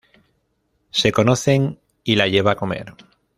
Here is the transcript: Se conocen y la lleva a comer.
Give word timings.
Se 0.89 1.11
conocen 1.11 1.77
y 2.03 2.15
la 2.15 2.25
lleva 2.27 2.53
a 2.53 2.55
comer. 2.55 2.95